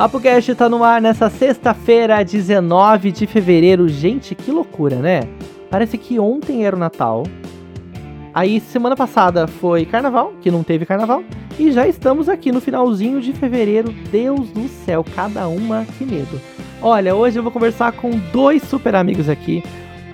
[0.00, 3.86] Papo Cast tá no ar nessa sexta-feira, 19 de fevereiro.
[3.86, 5.24] Gente, que loucura, né?
[5.68, 7.24] Parece que ontem era o Natal.
[8.32, 11.22] Aí, semana passada foi carnaval, que não teve carnaval.
[11.58, 13.92] E já estamos aqui no finalzinho de fevereiro.
[14.10, 16.40] Deus do céu, cada uma que medo.
[16.80, 19.62] Olha, hoje eu vou conversar com dois super amigos aqui.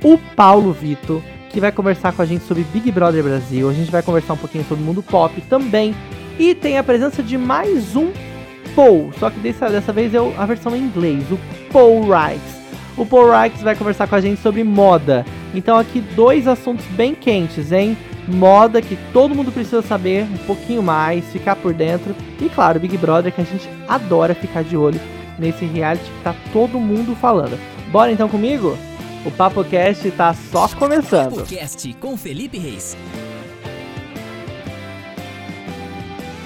[0.02, 3.70] O Paulo Vito, que vai conversar com a gente sobre Big Brother Brasil.
[3.70, 5.94] A gente vai conversar um pouquinho sobre o mundo pop também.
[6.40, 8.10] E tem a presença de mais um
[8.76, 11.38] Paul, só que dessa, dessa vez é a versão em inglês, o
[11.72, 12.56] Paul Rikes.
[12.94, 15.24] O Paul Rikes vai conversar com a gente sobre moda.
[15.54, 17.96] Então aqui dois assuntos bem quentes, hein?
[18.28, 22.14] Moda que todo mundo precisa saber um pouquinho mais, ficar por dentro.
[22.40, 25.00] E claro, Big Brother que a gente adora ficar de olho
[25.38, 27.58] nesse reality que tá todo mundo falando.
[27.90, 28.76] Bora então comigo?
[29.24, 31.36] O Papo Cast tá só começando.
[31.36, 32.96] Papo Cast com Felipe Reis.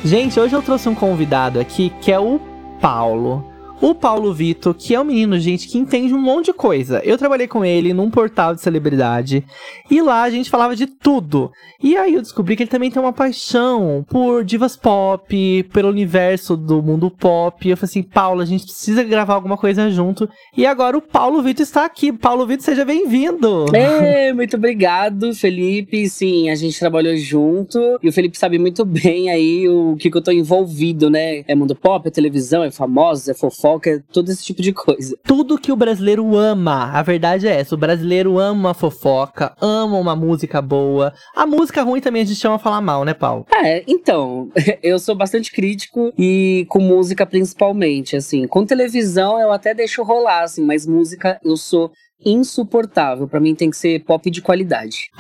[0.02, 2.40] Gente, hoje eu trouxe um convidado aqui que é o
[2.80, 3.44] Paulo.
[3.82, 7.00] O Paulo Vitor, que é um menino, gente, que entende um monte de coisa.
[7.02, 9.42] Eu trabalhei com ele num portal de celebridade
[9.90, 11.50] e lá a gente falava de tudo.
[11.82, 16.58] E aí eu descobri que ele também tem uma paixão por divas pop, pelo universo
[16.58, 17.66] do mundo pop.
[17.66, 20.28] Eu falei assim, Paulo, a gente precisa gravar alguma coisa junto.
[20.54, 22.12] E agora o Paulo Vitor está aqui.
[22.12, 23.64] Paulo Vitor, seja bem-vindo.
[23.74, 26.06] É, muito obrigado, Felipe.
[26.06, 30.18] Sim, a gente trabalhou junto e o Felipe sabe muito bem aí o que, que
[30.18, 31.44] eu tô envolvido, né?
[31.48, 35.16] É mundo pop, é televisão, é famosa, é fofoca fofoca, todo esse tipo de coisa.
[35.22, 37.74] Tudo que o brasileiro ama, a verdade é essa.
[37.74, 41.12] O brasileiro ama fofoca, ama uma música boa.
[41.34, 43.46] A música ruim também a gente chama falar mal, né, Paulo?
[43.54, 44.50] É, então,
[44.82, 48.46] eu sou bastante crítico e com música principalmente, assim.
[48.46, 51.92] Com televisão eu até deixo rolar, assim, mas música eu sou
[52.24, 53.26] insuportável.
[53.26, 55.10] Para mim tem que ser pop de qualidade.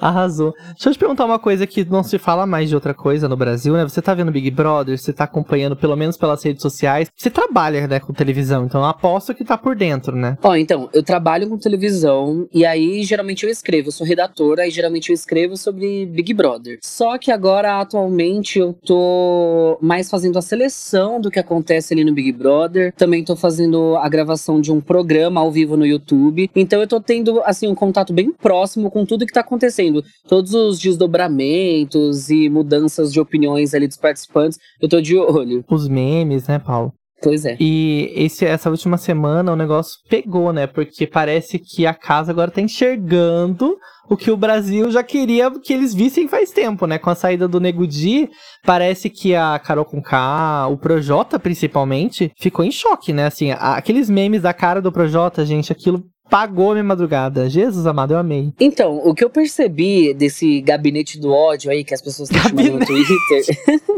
[0.00, 0.54] Arrasou.
[0.72, 3.36] Deixa eu te perguntar uma coisa que não se fala mais de outra coisa no
[3.36, 3.84] Brasil, né?
[3.84, 7.10] Você tá vendo Big Brother, você tá acompanhando pelo menos pelas redes sociais.
[7.14, 10.38] Você trabalha, né, com televisão, então eu aposto que tá por dentro, né?
[10.42, 14.70] Ó, então, eu trabalho com televisão e aí geralmente eu escrevo, eu sou redatora e
[14.70, 16.78] geralmente eu escrevo sobre Big Brother.
[16.82, 22.12] Só que agora, atualmente, eu tô mais fazendo a seleção do que acontece ali no
[22.14, 22.92] Big Brother.
[22.96, 26.50] Também tô fazendo a gravação de um programa ao vivo no YouTube YouTube.
[26.54, 30.04] Então eu tô tendo, assim, um contato bem próximo com tudo que tá acontecendo.
[30.28, 35.64] Todos os desdobramentos e mudanças de opiniões ali dos participantes, eu tô de olho.
[35.68, 36.92] Os memes, né, Paulo?
[37.26, 37.56] Pois é.
[37.58, 40.68] E esse, essa última semana o negócio pegou, né?
[40.68, 43.76] Porque parece que a casa agora tá enxergando
[44.08, 47.00] o que o Brasil já queria que eles vissem faz tempo, né?
[47.00, 48.30] Com a saída do Nego Di,
[48.64, 53.26] parece que a Carol com K, o Projota principalmente, ficou em choque, né?
[53.26, 57.50] Assim, aqueles memes da cara do Projota, gente, aquilo pagou a minha madrugada.
[57.50, 58.52] Jesus amado, eu amei.
[58.60, 62.78] Então, o que eu percebi desse gabinete do ódio aí que as pessoas estão chamando
[62.78, 63.16] no Twitter.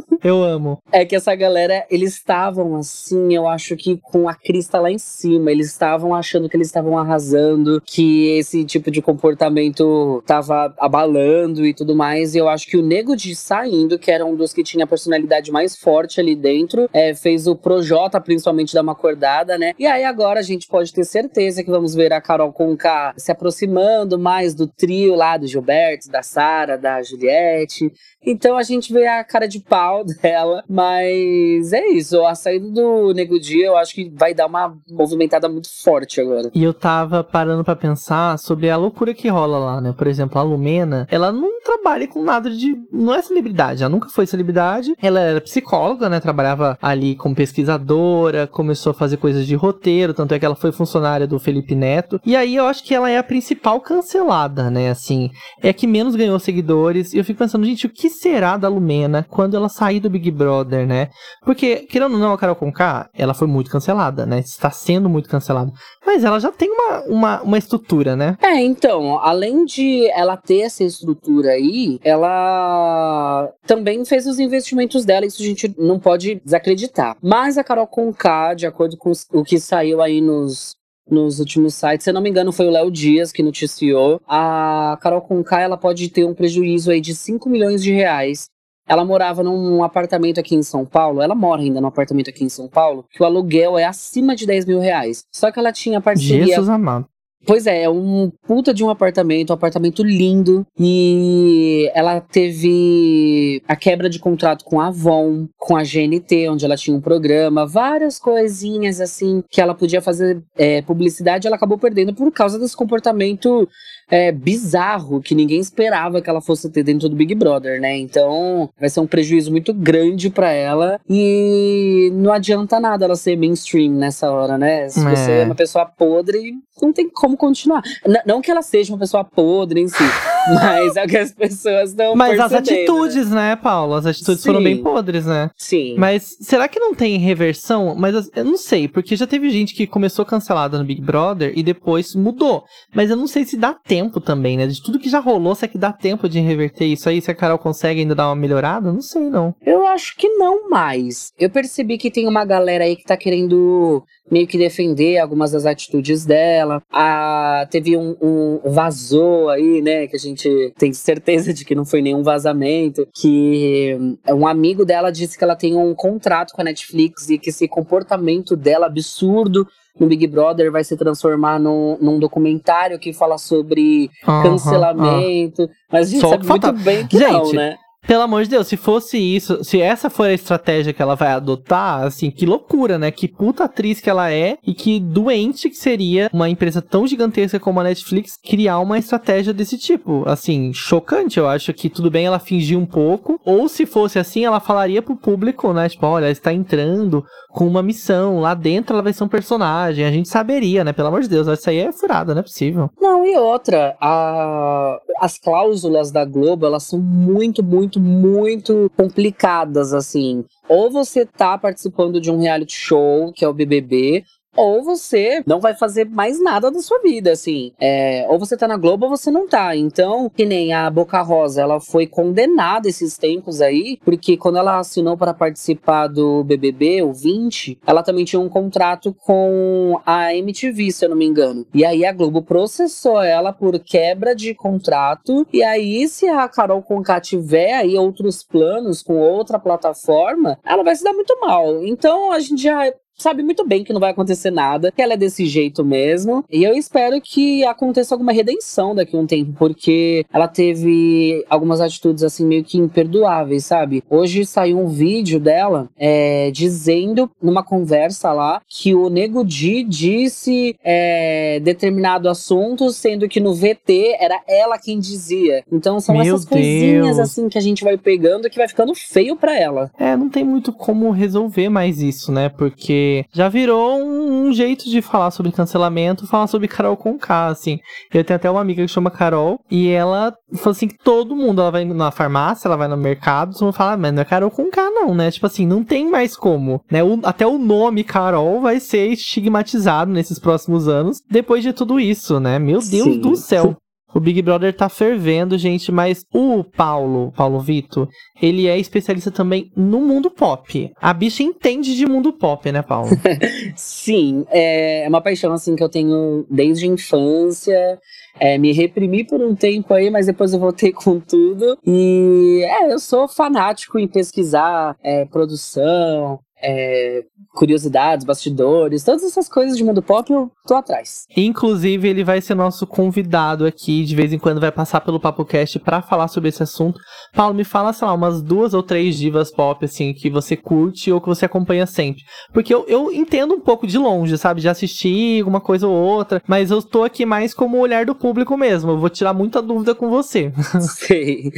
[0.23, 0.79] eu amo.
[0.93, 4.99] É que essa galera, eles estavam assim, eu acho que com a crista lá em
[4.99, 5.51] cima.
[5.51, 11.75] Eles estavam achando que eles estavam arrasando, que esse tipo de comportamento tava abalando e
[11.75, 12.35] tudo mais.
[12.35, 14.89] E eu acho que o Nego de saindo, que era um dos que tinha a
[14.89, 19.75] personalidade mais forte ali dentro, é, fez o Projota principalmente dar uma acordada, né?
[19.79, 23.31] E aí agora a gente pode ter certeza que vamos ver a Carol Conká se
[23.31, 27.93] aproximando mais do trio lá do Gilberto, da Sara, da Juliette.
[28.25, 32.25] Então a gente vê a cara de pau dela, mas é isso.
[32.25, 36.51] A saída do Nego Dia eu acho que vai dar uma movimentada muito forte agora.
[36.55, 39.95] E eu tava parando para pensar sobre a loucura que rola lá, né?
[39.97, 42.77] Por exemplo, a Lumena, ela não trabalha com nada de.
[42.93, 44.95] Não é celebridade, ela nunca foi celebridade.
[45.01, 46.21] Ela era psicóloga, né?
[46.21, 50.73] Trabalhava ali como pesquisadora, começou a fazer coisas de roteiro, tanto é que ela foi
[50.73, 52.21] funcionária do Felipe Neto.
[52.25, 54.91] E aí eu acho que ela é a principal cancelada, né?
[54.91, 55.31] Assim,
[55.63, 57.13] é a que menos ganhou seguidores.
[57.13, 60.31] E eu fico pensando, gente, o que será da Lumena quando ela sair do Big
[60.31, 61.11] Brother, né?
[61.45, 64.41] Porque, querendo ou não, a Carol Conká, ela foi muito cancelada, né?
[64.41, 65.73] Está sendo muito cancelada.
[66.05, 68.37] Mas ela já tem uma, uma, uma estrutura, né?
[68.43, 75.27] É, então, além de ela ter essa estrutura aí, ela também fez os investimentos dela,
[75.27, 77.17] isso a gente não pode desacreditar.
[77.23, 80.77] Mas a Carol Conká, de acordo com o que saiu aí nos,
[81.11, 82.05] nos últimos sites.
[82.05, 84.21] Se eu não me engano, foi o Léo Dias que noticiou.
[84.27, 88.49] A Carol Conká, ela pode ter um prejuízo aí de 5 milhões de reais.
[88.89, 91.21] Ela morava num apartamento aqui em São Paulo.
[91.21, 94.47] Ela mora ainda num apartamento aqui em São Paulo, que o aluguel é acima de
[94.47, 95.25] 10 mil reais.
[95.33, 96.47] Só que ela tinha parceria.
[96.47, 97.07] Jesus amado
[97.47, 100.67] Pois é, é um puta de um apartamento, um apartamento lindo.
[100.79, 106.77] E ela teve a quebra de contrato com a Avon, com a GNT, onde ela
[106.77, 112.13] tinha um programa, várias coisinhas assim que ela podia fazer é, publicidade, ela acabou perdendo
[112.13, 113.69] por causa desse comportamento
[114.11, 117.97] é, bizarro que ninguém esperava que ela fosse ter dentro do Big Brother, né?
[117.97, 123.37] Então vai ser um prejuízo muito grande para ela e não adianta nada ela ser
[123.37, 124.89] mainstream nessa hora, né?
[124.89, 125.11] Se é.
[125.11, 127.83] você é uma pessoa podre, não tem como continuar.
[128.07, 130.05] N não que ela seja uma pessoa podre em si,
[130.55, 133.95] mas é o que as pessoas não Mas as atitudes, né, né Paulo?
[133.95, 134.49] As atitudes Sim.
[134.51, 135.51] foram bem podres, né?
[135.57, 135.95] Sim.
[135.99, 137.95] Mas será que não tem reversão?
[137.95, 141.63] Mas eu não sei, porque já teve gente que começou cancelada no Big Brother e
[141.63, 142.65] depois mudou.
[142.95, 144.67] Mas eu não sei se dá tempo também, né?
[144.67, 147.21] De tudo que já rolou, será que dá tempo de reverter isso aí?
[147.21, 148.93] Se a Carol consegue ainda dar uma melhorada?
[148.93, 149.55] Não sei, não.
[149.65, 151.33] Eu acho que não mais.
[151.39, 155.67] Eu percebi que tem uma galera aí que tá querendo meio que defender algumas das
[155.67, 156.83] atitudes dela.
[156.93, 160.07] Ah, teve um, um vazou aí, né?
[160.07, 163.07] Que a gente tem certeza de que não foi nenhum vazamento.
[163.15, 163.97] Que
[164.29, 167.67] um amigo dela disse que ela tem um contrato com a Netflix e que esse
[167.69, 169.67] comportamento dela absurdo
[169.99, 175.69] no Big Brother vai se transformar num, num documentário que fala sobre cancelamento.
[175.91, 177.77] Mas a gente Só sabe muito bem que gente, não, né?
[178.09, 181.29] Pelo amor de Deus, se fosse isso, se essa for a estratégia que ela vai
[181.29, 183.11] adotar, assim, que loucura, né?
[183.11, 187.61] Que puta atriz que ela é e que doente que seria uma empresa tão gigantesca
[187.61, 190.23] como a Netflix criar uma estratégia desse tipo.
[190.27, 191.39] Assim, chocante.
[191.39, 195.03] Eu acho que tudo bem ela fingir um pouco, ou se fosse assim, ela falaria
[195.03, 195.87] pro público, né?
[195.87, 200.05] Tipo, olha, ela está entrando com uma missão, lá dentro ela vai ser um personagem,
[200.07, 200.95] a gente saberia, né?
[200.95, 202.89] Pelo amor de Deus, isso aí é furada, não é possível.
[202.99, 204.99] Não, e outra, a...
[205.21, 210.45] as cláusulas da Globo, elas são muito, muito muito, muito complicadas, assim.
[210.69, 214.25] Ou você tá participando de um reality show, que é o BBB,
[214.59, 217.73] ou você não vai fazer mais nada da sua vida, assim.
[217.81, 219.77] É, ou você tá na Globo ou você não tá.
[219.77, 224.79] Então, que nem a Boca Rosa, ela foi condenada esses tempos aí, porque quando ela
[224.79, 230.91] assinou para participar do BBB, o 20, ela também tinha um contrato com a MTV,
[230.91, 231.65] se eu não me engano.
[231.73, 235.47] E aí a Globo processou ela por quebra de contrato.
[235.53, 240.97] E aí, se a Carol Conká tiver aí outros planos com outra plataforma, ela vai
[240.97, 241.85] se dar muito mal.
[241.85, 245.17] Então, a gente já sabe muito bem que não vai acontecer nada, que ela é
[245.17, 246.45] desse jeito mesmo.
[246.51, 251.81] E eu espero que aconteça alguma redenção daqui a um tempo, porque ela teve algumas
[251.81, 254.03] atitudes assim meio que imperdoáveis, sabe?
[254.09, 260.77] Hoje saiu um vídeo dela é, dizendo numa conversa lá que o Nego Di disse
[260.85, 265.65] é, determinado assunto, sendo que no VT era ela quem dizia.
[265.73, 266.49] Então são Meu essas Deus.
[266.49, 269.91] coisinhas assim que a gente vai pegando que vai ficando feio para ela.
[269.99, 272.49] É, não tem muito como resolver mais isso, né?
[272.49, 277.47] Porque já virou um, um, jeito de falar sobre cancelamento, falar sobre Carol com K,
[277.49, 277.79] assim.
[278.13, 281.61] Eu tenho até uma amiga que chama Carol, e ela falou assim que todo mundo,
[281.61, 284.25] ela vai na farmácia, ela vai no mercado, todo mundo fala, ah, mas não é
[284.25, 285.31] Carol com K não, né?
[285.31, 287.03] Tipo assim, não tem mais como, né?
[287.03, 292.41] O, até o nome Carol vai ser estigmatizado nesses próximos anos, depois de tudo isso,
[292.41, 292.59] né?
[292.59, 293.21] Meu Deus Sim.
[293.21, 293.77] do céu.
[294.15, 298.09] O Big Brother tá fervendo, gente, mas o Paulo, Paulo Vitor,
[298.41, 300.91] ele é especialista também no mundo pop.
[301.01, 303.11] A bicha entende de mundo pop, né, Paulo?
[303.77, 307.99] Sim, é uma paixão assim que eu tenho desde a infância.
[308.41, 311.77] É, me reprimi por um tempo aí, mas depois eu voltei com tudo.
[311.87, 317.23] E é, eu sou fanático em pesquisar é, produção, é,
[317.55, 321.27] curiosidades, bastidores, todas essas coisas de mundo pop eu tô atrás.
[321.37, 325.45] Inclusive, ele vai ser nosso convidado aqui, de vez em quando vai passar pelo Papo
[325.45, 327.01] Cast para falar sobre esse assunto.
[327.35, 331.13] Paulo, me fala, sei lá, umas duas ou três divas pop, assim, que você curte
[331.13, 332.23] ou que você acompanha sempre.
[332.53, 334.61] Porque eu, eu entendo um pouco de longe, sabe?
[334.61, 338.57] De assistir alguma coisa ou outra, mas eu tô aqui mais como olhar do público
[338.57, 338.93] mesmo.
[338.93, 340.53] Eu vou tirar muita dúvida com você.
[340.81, 341.51] Sei.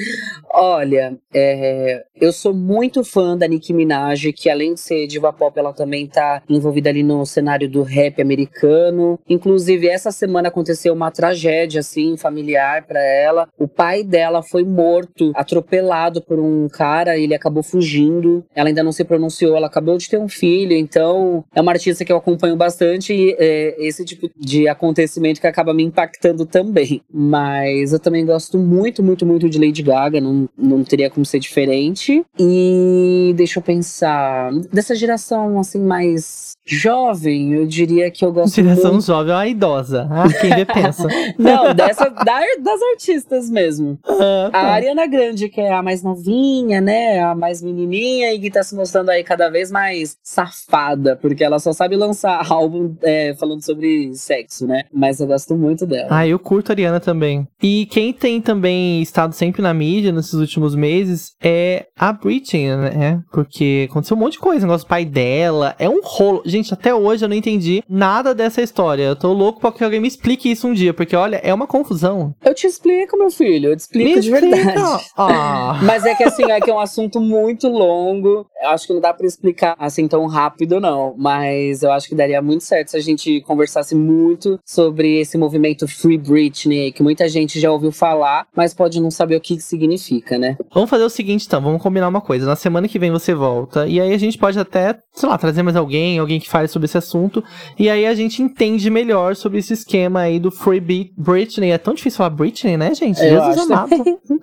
[0.52, 5.56] Olha, é, eu sou muito fã da Nicki Minaj, que além de ser diva pop,
[5.56, 9.20] ela também tá envolvida ali no cenário do rap americano.
[9.28, 13.48] Inclusive, essa semana aconteceu uma tragédia, assim, familiar para ela.
[13.56, 18.44] O pai dela foi morto, atropelado por um cara, ele acabou fugindo.
[18.52, 22.04] Ela ainda não se pronunciou, ela acabou de ter um filho, então é uma artista
[22.04, 27.00] que eu acompanho bastante e é esse tipo de acontecimento que acaba me impactando também.
[27.12, 31.38] Mas eu também gosto muito, muito, muito de Lady Gaga, não, não teria como ser
[31.38, 32.24] diferente.
[32.38, 34.50] E deixa eu pensar
[34.80, 39.06] dessa geração, assim, mais jovem, eu diria que eu gosto Geração muito...
[39.06, 40.08] jovem é uma idosa.
[40.10, 41.08] Ah, quem vê pensa.
[41.36, 43.98] Não, dessa, da, das artistas mesmo.
[44.06, 44.58] Ah, A tá.
[44.58, 47.20] Ariana Grande, que é a mais novinha, né?
[47.20, 51.58] A mais menininha e que tá se mostrando aí cada vez mais safada, porque ela
[51.58, 54.84] só sabe lançar álbum é, falando sobre sexo, né?
[54.92, 56.08] Mas eu gosto muito dela.
[56.10, 57.48] Ah, eu curto a Ariana também.
[57.62, 63.20] E quem tem também estado sempre na mídia nesses últimos meses é a Britney, né?
[63.32, 64.66] Porque aconteceu um monte de coisa.
[64.70, 65.74] Negócio do pai dela.
[65.78, 66.42] É um rolo.
[66.44, 69.02] Gente, até hoje eu não entendi nada dessa história.
[69.02, 70.94] Eu tô louco pra que alguém me explique isso um dia.
[70.94, 72.34] Porque, olha, é uma confusão.
[72.44, 74.56] Eu te explico, meu filho, eu te explico Me de verdade.
[74.62, 75.00] explica.
[75.16, 75.80] Ah.
[75.82, 78.46] Mas é que assim, é que é um assunto muito longo.
[78.62, 81.14] Eu acho que não dá pra explicar assim tão rápido, não.
[81.18, 85.88] Mas eu acho que daria muito certo se a gente conversasse muito sobre esse movimento
[85.88, 90.38] Free Britney, que muita gente já ouviu falar, mas pode não saber o que significa,
[90.38, 90.56] né?
[90.72, 91.60] Vamos fazer o seguinte, então.
[91.60, 92.46] Vamos combinar uma coisa.
[92.46, 93.86] Na semana que vem você volta.
[93.86, 96.86] E aí a gente pode até, sei lá, trazer mais alguém, alguém que fale sobre
[96.86, 97.42] esse assunto.
[97.78, 101.70] E aí a gente entende melhor sobre esse esquema aí do Free Beat Britney.
[101.70, 103.20] É tão difícil falar Britney, né, gente?
[103.20, 103.90] Eu Jesus acho amado.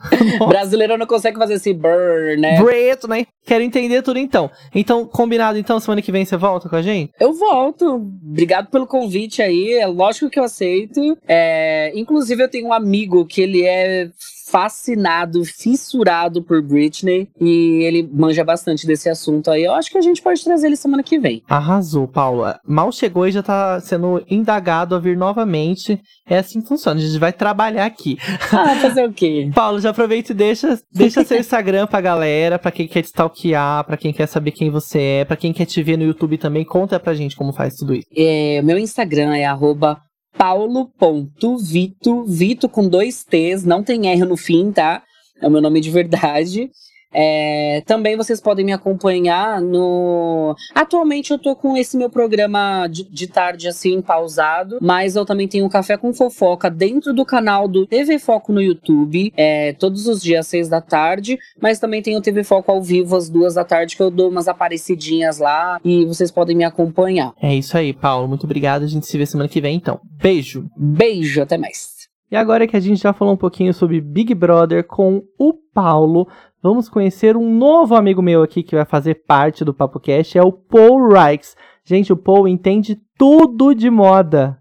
[0.47, 2.61] Brasileiro não consegue fazer esse burn, né?
[2.61, 3.27] Britney.
[3.45, 4.51] Quero entender tudo então.
[4.75, 7.13] Então, combinado então, semana que vem você volta com a gente?
[7.19, 7.85] Eu volto.
[7.95, 9.73] Obrigado pelo convite aí.
[9.73, 11.17] É lógico que eu aceito.
[11.27, 14.09] É, inclusive, eu tenho um amigo que ele é
[14.49, 17.27] fascinado, fissurado por Britney.
[17.39, 19.63] E ele manja bastante desse assunto aí.
[19.63, 21.43] Eu acho que a gente pode trazer ele semana que vem.
[21.47, 22.59] Arrasou, Paula.
[22.65, 25.99] Mal chegou e já tá sendo indagado a vir novamente.
[26.27, 26.99] É assim que funciona.
[26.99, 28.17] A gente vai trabalhar aqui.
[28.51, 29.51] Ah, fazer o quê?
[29.55, 33.83] Paulo, já aproveita e deixa, deixa seu Instagram pra galera, pra quem quer te stalkear,
[33.85, 36.63] pra quem quer saber quem você é, pra quem quer te ver no YouTube também.
[36.63, 38.07] Conta pra gente como faz tudo isso.
[38.15, 39.99] É, meu Instagram é arroba
[40.37, 45.03] paulo.vito, Vito com dois T's, não tem R no fim, tá?
[45.41, 46.71] É o meu nome de verdade.
[47.19, 50.55] É, também vocês podem me acompanhar no.
[50.75, 55.47] Atualmente eu tô com esse meu programa de, de tarde assim, pausado, mas eu também
[55.47, 60.07] tenho um Café com Fofoca dentro do canal do TV Foco no YouTube, é, todos
[60.07, 63.27] os dias, às seis da tarde, mas também tem o TV Foco ao vivo às
[63.27, 67.33] duas da tarde, que eu dou umas aparecidinhas lá e vocês podem me acompanhar.
[67.41, 68.27] É isso aí, Paulo.
[68.27, 68.83] Muito obrigado.
[68.83, 69.99] A gente se vê semana que vem, então.
[70.21, 70.69] Beijo.
[70.77, 71.97] Beijo, até mais.
[72.29, 76.27] E agora que a gente já falou um pouquinho sobre Big Brother com o Paulo,
[76.67, 80.41] vamos conhecer um novo amigo meu aqui que vai fazer parte do Papo Cash, é
[80.41, 81.55] o Paul Rikes.
[81.85, 84.57] Gente, o Paul entende tudo de moda.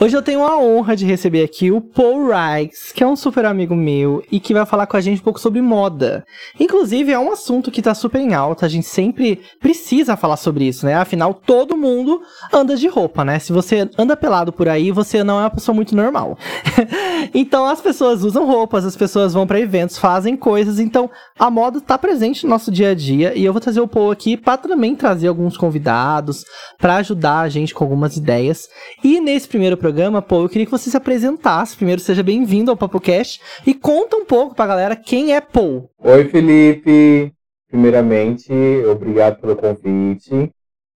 [0.00, 3.44] Hoje eu tenho a honra de receber aqui o Paul Rikes, que é um super
[3.44, 6.24] amigo meu e que vai falar com a gente um pouco sobre moda.
[6.58, 10.68] Inclusive, é um assunto que tá super em alta, a gente sempre precisa falar sobre
[10.68, 10.94] isso, né?
[10.94, 13.40] Afinal, todo mundo anda de roupa, né?
[13.40, 16.38] Se você anda pelado por aí, você não é uma pessoa muito normal.
[17.34, 21.80] então, as pessoas usam roupas, as pessoas vão para eventos, fazem coisas, então a moda
[21.80, 24.58] tá presente no nosso dia a dia e eu vou trazer o Paul aqui para
[24.58, 26.44] também trazer alguns convidados
[26.78, 28.68] para ajudar a gente com algumas ideias.
[29.02, 29.87] E nesse primeiro programa,
[30.22, 31.76] Paul, eu queria que você se apresentasse.
[31.76, 35.90] Primeiro, seja bem-vindo ao Papo Cash e conta um pouco pra galera quem é Paul.
[35.98, 37.32] Oi, Felipe.
[37.68, 38.52] Primeiramente,
[38.90, 40.50] obrigado pelo convite.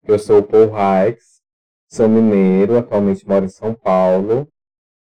[0.06, 1.42] Eu sou o Paul Reis,
[1.88, 4.48] sou mineiro, atualmente moro em São Paulo.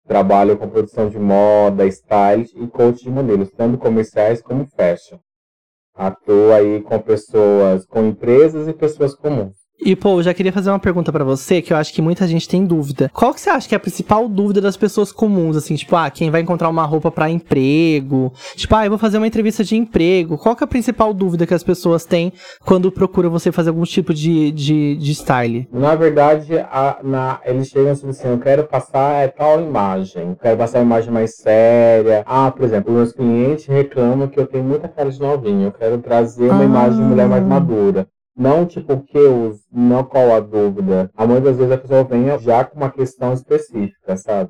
[0.08, 5.18] Trabalho com produção de moda, style e coach de modelos, tanto comerciais como fashion.
[5.96, 9.65] Atuo aí com pessoas, com empresas e pessoas comuns.
[9.78, 12.26] E, pô, eu já queria fazer uma pergunta pra você, que eu acho que muita
[12.28, 13.12] gente tem dúvida.
[13.14, 15.76] Qual que você acha que é a principal dúvida das pessoas comuns, assim?
[15.76, 18.32] Tipo, ah, quem vai encontrar uma roupa pra emprego?
[18.56, 20.38] Tipo, ah, eu vou fazer uma entrevista de emprego.
[20.38, 22.32] Qual que é a principal dúvida que as pessoas têm
[22.66, 25.68] quando procuram você fazer algum tipo de, de, de style?
[25.72, 30.36] Na verdade, a- na- eles chegam assim, assim, eu quero passar é, tal imagem, eu
[30.38, 32.24] quero passar uma imagem mais séria.
[32.26, 35.98] Ah, por exemplo, meus clientes reclamam que eu tenho muita cara de novinho, eu quero
[36.00, 36.66] trazer uma Ah.
[36.66, 38.08] imagem de mulher mais madura.
[38.36, 41.10] Não tipo o que eu uso, não qual a dúvida.
[41.16, 44.50] A maioria das vezes a pessoa vem já com uma questão específica, sabe?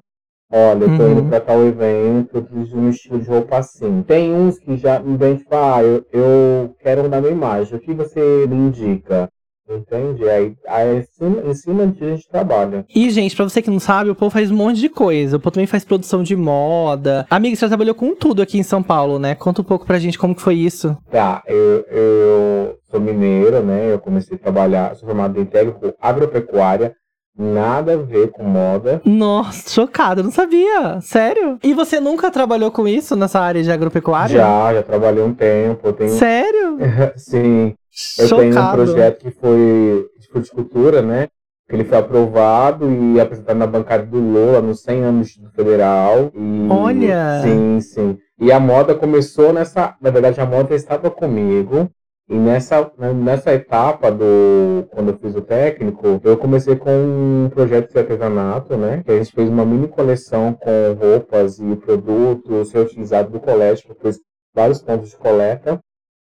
[0.51, 1.09] Olha, eu tô Uhum.
[1.09, 4.03] indo pra tal evento, eu preciso de um estilo de roupa assim.
[4.03, 7.77] Tem uns que já me vêm tipo, ah, eu, eu quero mudar minha imagem.
[7.77, 9.29] O que você me indica?
[9.69, 10.29] Entende?
[10.29, 12.85] Aí, aí em, cima, em cima disso a gente trabalha.
[12.93, 15.37] E, gente, pra você que não sabe, o Paul faz um monte de coisa.
[15.37, 17.25] O Paul também faz produção de moda.
[17.29, 19.33] Amiga, você já trabalhou com tudo aqui em São Paulo, né?
[19.33, 20.95] Conta um pouco pra gente como que foi isso.
[21.09, 23.91] Tá, eu, eu sou mineiro, né?
[23.91, 26.95] Eu comecei a trabalhar, sou formado em técnico agropecuária,
[27.37, 29.01] nada a ver com moda.
[29.03, 30.99] Nossa, chocada, não sabia.
[31.01, 31.59] Sério?
[31.63, 34.37] E você nunca trabalhou com isso nessa área de agropecuária?
[34.37, 36.11] Já, já trabalhei um tempo, tenho.
[36.17, 36.77] Sério?
[37.17, 37.75] Sim,
[38.19, 41.27] eu tenho um projeto que foi de fruticultura, né?
[41.67, 46.31] Que ele foi aprovado e apresentado na bancada do Lula nos 100 anos do Federal.
[46.35, 47.41] E, Olha!
[47.41, 48.17] Sim, sim.
[48.39, 49.95] E a moda começou nessa.
[49.99, 51.89] Na verdade, a moda estava comigo.
[52.27, 57.91] E nessa, nessa etapa do quando eu fiz o técnico, eu comecei com um projeto
[57.91, 59.03] de artesanato, né?
[59.03, 64.19] Que a gente fez uma mini coleção com roupas e produtos reutilizados do colégio, fez
[64.55, 65.79] vários pontos de coleta.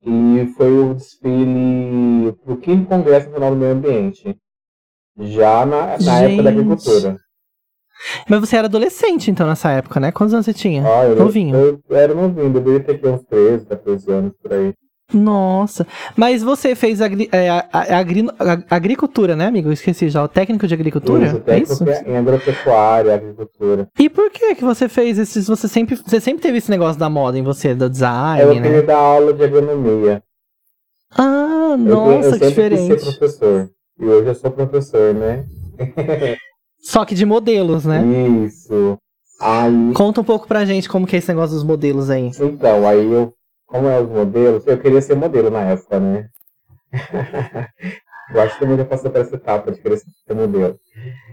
[0.05, 4.37] E foi o desfile do quinto Congresso Nacional do Meio Ambiente.
[5.19, 7.17] Já na, na época da agricultura.
[8.29, 10.13] Mas você era adolescente, então, nessa época, né?
[10.13, 10.85] Quantos anos você tinha?
[10.85, 11.57] Ah, eu, novinho.
[11.57, 14.75] Eu, eu era novinho, deveria ter uns 13, 14 anos por aí.
[15.13, 15.87] Nossa,
[16.17, 18.27] mas você fez agri é, agri
[18.69, 19.69] agricultura, né, amigo?
[19.69, 21.27] Eu esqueci já, o técnico de agricultura?
[21.27, 22.09] Isso, técnico é isso?
[22.09, 23.89] em agropecuária, agricultura.
[23.97, 27.09] E por que que você fez esses, você sempre, você sempre teve esse negócio da
[27.09, 28.59] moda em você, do design, eu né?
[28.59, 30.23] Eu queria dar aula de agronomia.
[31.17, 32.91] Ah, nossa, eu, eu que diferente.
[32.91, 33.71] Eu ser professor,
[34.01, 35.45] e hoje eu sou professor, né?
[36.83, 38.03] Só que de modelos, né?
[38.45, 38.99] Isso.
[39.41, 39.93] Aí...
[39.95, 42.33] Conta um pouco pra gente como que é esse negócio dos modelos aí.
[42.41, 43.36] Então, aí eu
[43.67, 46.29] como é os modelos, eu queria ser modelo na época, né?
[48.33, 50.77] eu acho que também já passou por essa etapa de querer ser modelo.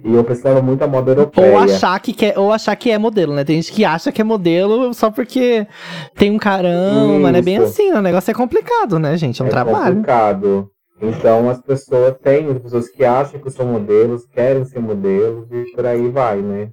[0.04, 1.52] E eu precisava muito da moda europeia.
[1.52, 3.44] Ou achar que, quer, ou achar que é modelo, né?
[3.44, 5.68] Tem gente que acha que é modelo só porque
[6.16, 7.32] tem um caramba, Isso.
[7.32, 7.42] né?
[7.42, 9.42] Bem assim, o negócio é complicado, né, gente?
[9.42, 9.86] É um é trabalho.
[9.86, 10.70] É complicado.
[11.02, 15.72] Então as pessoas têm, as pessoas que acham que são modelos, querem ser modelos e
[15.76, 16.70] por aí vai, né?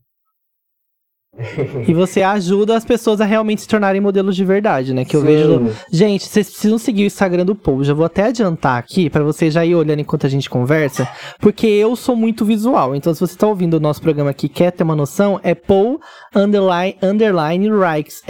[1.88, 5.04] e você ajuda as pessoas a realmente se tornarem modelos de verdade, né?
[5.04, 5.26] Que eu Sim.
[5.26, 5.70] vejo.
[5.90, 7.82] Gente, vocês precisam seguir o Instagram do Paul.
[7.85, 11.09] Já vou até adiantar aqui para você já ir olhando enquanto a gente conversa,
[11.40, 12.94] porque eu sou muito visual.
[12.94, 16.00] Então, se você tá ouvindo o nosso programa aqui, quer ter uma noção, é Paul
[16.35, 18.23] underline, underline Rikes.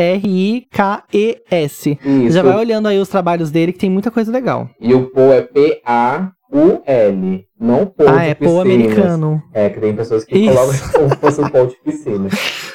[0.81, 1.99] R-I-K-E-S.
[2.29, 4.69] Já vai olhando aí os trabalhos dele, que tem muita coisa legal.
[4.81, 6.31] E o Paul é P-A-U-L.
[7.61, 9.43] Não Paul Ah, é Paul americano.
[9.53, 10.55] É, que tem pessoas que Isso.
[10.55, 12.29] colocam como se fosse um Paul de piscina.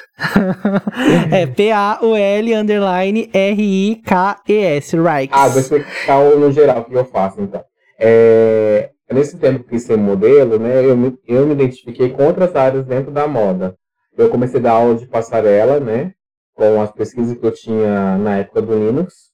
[1.32, 5.38] é P-A-U-L underline R-I-K-E-S, Rikes.
[5.38, 7.64] Ah, vou explicar no geral que eu faço, então.
[8.00, 12.86] É, nesse tempo que ser modelo, né, eu me, eu me identifiquei com outras áreas
[12.86, 13.76] dentro da moda.
[14.18, 16.14] Eu comecei a dar aula de passarela, né,
[16.54, 19.32] com as pesquisas que eu tinha na época do Linux,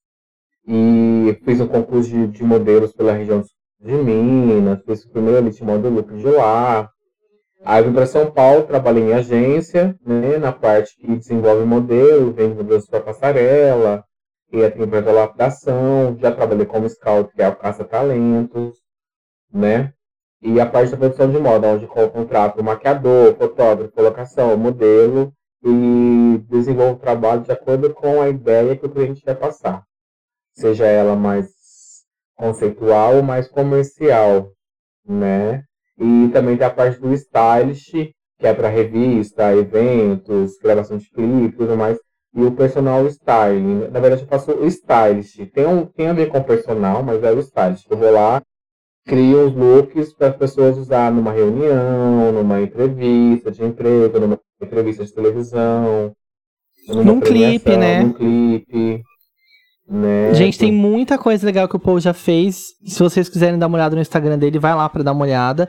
[0.68, 3.44] e fiz um concurso de, de modelos pela região
[3.80, 6.90] de Minas, fiz o primeiro Elite Model Look de lá,
[7.64, 12.56] Aí vim para São Paulo, trabalhei em agência, né, na parte que desenvolve modelo, vende
[12.56, 14.04] modelos para passarela,
[14.52, 18.76] e tem para lapidação, já trabalhei como scout, que é o caça-talentos,
[19.54, 19.94] né?
[20.42, 25.32] E a parte da produção de moda, onde eu contrato o maquiador, fotógrafo, colocação, modelo,
[25.64, 29.84] e desenvolvo o trabalho de acordo com a ideia que o cliente quer passar.
[30.54, 31.48] Seja ela mais
[32.36, 34.52] conceitual ou mais comercial,
[35.06, 35.64] né?
[36.02, 41.54] E também tem a parte do stylist, que é para revista, eventos, gravação de clipe
[41.54, 41.98] e tudo mais.
[42.34, 43.88] E o personal styling.
[43.92, 45.46] Na verdade, eu faço o stylist.
[45.54, 47.86] Tem, um, tem a ver com o personal, mas é o stylist.
[47.88, 48.42] Eu vou lá,
[49.06, 55.06] crio os looks para as pessoas usar numa reunião, numa entrevista de emprego, numa entrevista
[55.06, 56.16] de televisão.
[56.88, 58.02] Num clipe, né?
[58.02, 59.04] Num clipe.
[59.90, 60.34] Né?
[60.34, 62.68] Gente, tem muita coisa legal que o Paul já fez.
[62.86, 65.68] Se vocês quiserem dar uma olhada no Instagram dele, vai lá para dar uma olhada.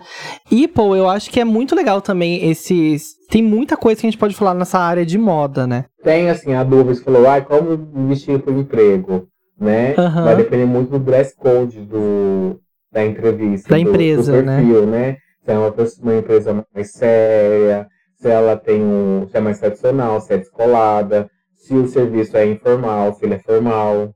[0.50, 3.14] E, Paul, eu acho que é muito legal também esses.
[3.28, 5.86] Tem muita coisa que a gente pode falar nessa área de moda, né?
[6.04, 9.26] Tem, assim, a dúvida, você falou, ai, como vestir para o emprego,
[9.58, 9.94] né?
[9.98, 10.24] Uhum.
[10.24, 12.60] Vai depender muito do dress code do,
[12.92, 13.70] da entrevista.
[13.70, 14.98] Da empresa, do perfil, né?
[14.98, 15.16] né?
[15.44, 19.26] Se é uma, uma empresa mais séria, se ela tem um.
[19.28, 21.28] se é mais tradicional, se é descolada
[21.62, 24.12] se o serviço é informal, se ele é formal,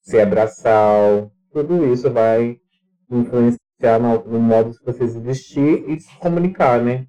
[0.00, 2.56] se é braçal, tudo isso vai
[3.10, 7.06] influenciar no, no modo de você se vestir e se comunicar, né?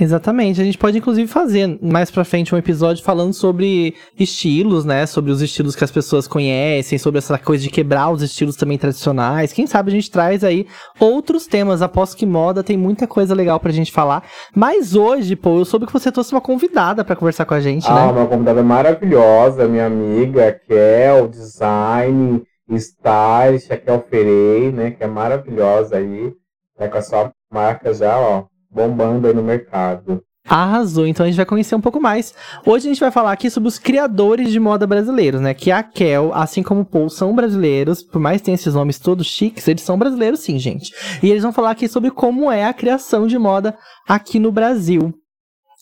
[0.00, 0.60] Exatamente.
[0.60, 5.06] A gente pode inclusive fazer mais pra frente um episódio falando sobre estilos, né?
[5.06, 8.78] Sobre os estilos que as pessoas conhecem, sobre essa coisa de quebrar os estilos também
[8.78, 9.52] tradicionais.
[9.52, 10.66] Quem sabe a gente traz aí
[11.00, 11.82] outros temas.
[11.82, 14.22] Aposto que moda tem muita coisa legal pra gente falar.
[14.54, 17.88] Mas hoje, pô, eu soube que você trouxe uma convidada para conversar com a gente,
[17.88, 18.00] ah, né?
[18.02, 24.92] Ah, uma convidada maravilhosa, minha amiga, que é design, stylist, a Kel Ferei, né?
[24.92, 26.32] Que é maravilhosa aí.
[26.76, 30.22] Tá com a sua marca já, ó bombando aí no mercado.
[30.48, 32.34] Arrasou, então a gente vai conhecer um pouco mais.
[32.64, 35.52] Hoje a gente vai falar aqui sobre os criadores de moda brasileiros, né?
[35.52, 38.02] Que a Kel, assim como o Paul, são brasileiros.
[38.02, 40.90] Por mais que tenham esses nomes todos chiques, eles são brasileiros sim, gente.
[41.22, 43.76] E eles vão falar aqui sobre como é a criação de moda
[44.08, 45.12] aqui no Brasil.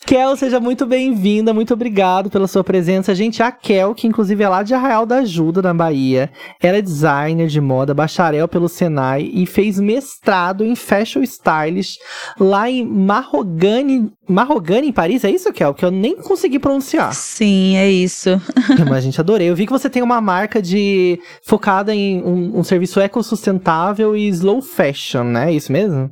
[0.05, 3.15] Kel, seja muito bem-vinda, muito obrigado pela sua presença.
[3.15, 6.31] Gente, a Kel, que inclusive é lá de Arraial da Ajuda, na Bahia,
[6.61, 11.97] ela é designer de moda, bacharel pelo Senai e fez mestrado em Fashion Stylish
[12.39, 15.75] lá em Marrogane, Marrogane em Paris, é isso, Kel?
[15.75, 17.15] Que eu nem consegui pronunciar.
[17.15, 18.31] Sim, é isso.
[18.89, 19.49] Mas, gente, adorei.
[19.49, 24.29] Eu vi que você tem uma marca de focada em um, um serviço ecossustentável e
[24.29, 25.51] slow fashion, né?
[25.51, 26.11] É isso mesmo?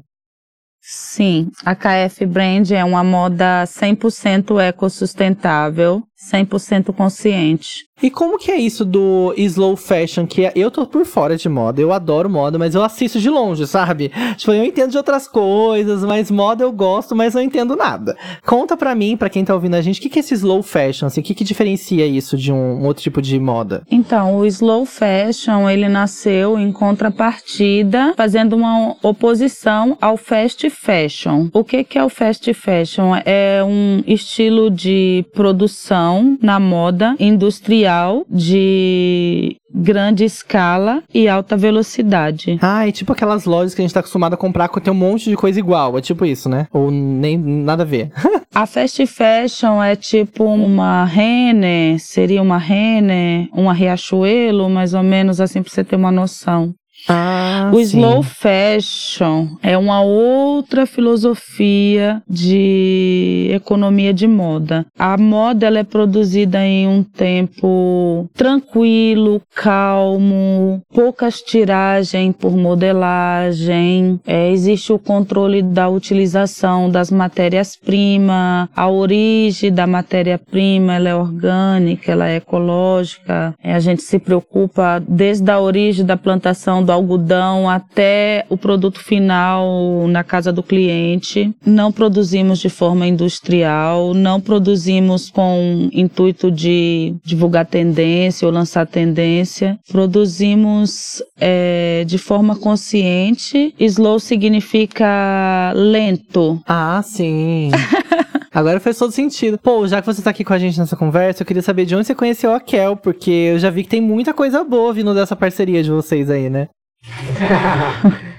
[0.86, 7.84] Sim, a KF Brand é uma moda 100% ecossustentável, 100% consciente.
[8.02, 10.26] E como que é isso do slow fashion?
[10.26, 13.66] Que eu tô por fora de moda, eu adoro moda, mas eu assisto de longe,
[13.66, 14.10] sabe?
[14.36, 18.16] Tipo, eu entendo de outras coisas, mas moda eu gosto, mas não entendo nada.
[18.44, 20.62] Conta pra mim, pra quem tá ouvindo a gente, o que, que é esse slow
[20.62, 21.06] fashion?
[21.06, 23.82] Assim, o que, que diferencia isso de um, um outro tipo de moda?
[23.90, 31.48] Então, o slow fashion, ele nasceu em contrapartida, fazendo uma oposição ao fast fashion.
[31.52, 33.14] O que, que é o fast fashion?
[33.24, 42.58] É um estilo de produção na moda industrial de grande escala e alta velocidade.
[42.62, 44.96] Ah, é tipo aquelas lojas que a gente tá acostumado a comprar que tem um
[44.96, 45.98] monte de coisa igual.
[45.98, 46.68] É tipo isso, né?
[46.72, 48.12] Ou nem nada a ver.
[48.54, 55.40] a fast fashion é tipo uma Renner, seria uma Renner, uma Riachuelo, mais ou menos
[55.40, 56.72] assim pra você ter uma noção.
[57.08, 57.98] Ah, o sim.
[57.98, 64.86] slow fashion é uma outra filosofia de economia de moda.
[64.98, 74.18] A moda ela é produzida em um tempo tranquilo, calmo, poucas tiragens por modelagem.
[74.26, 82.12] É, existe o controle da utilização das matérias-primas, a origem da matéria-prima ela é orgânica,
[82.12, 83.54] ela é ecológica.
[83.62, 89.00] É, a gente se preocupa desde a origem da plantação do algodão até o produto
[89.00, 91.54] final na casa do cliente.
[91.64, 99.78] Não produzimos de forma industrial, não produzimos com intuito de divulgar tendência ou lançar tendência.
[99.90, 103.74] Produzimos é, de forma consciente.
[103.78, 106.60] Slow significa lento.
[106.66, 107.70] Ah, sim.
[108.54, 109.58] Agora faz todo sentido.
[109.58, 111.96] Pô, já que você tá aqui com a gente nessa conversa, eu queria saber de
[111.96, 115.12] onde você conheceu a Kel, porque eu já vi que tem muita coisa boa vindo
[115.12, 116.68] dessa parceria de vocês aí, né?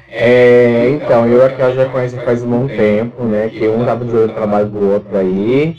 [0.09, 3.49] É, então, eu e a já conheço faz um bom tempo, né?
[3.49, 5.75] Que um tava de olho no trabalho do outro aí.